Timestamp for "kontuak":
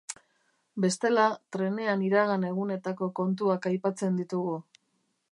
3.19-3.67